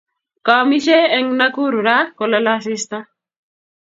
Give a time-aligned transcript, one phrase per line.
[0.45, 2.97] Kaamishe en Nakuru raa kolale asista